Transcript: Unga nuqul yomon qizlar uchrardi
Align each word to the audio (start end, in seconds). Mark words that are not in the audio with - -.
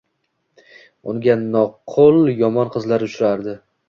Unga 1.11 1.35
nuqul 1.41 2.17
yomon 2.39 2.73
qizlar 2.77 3.07
uchrardi 3.09 3.55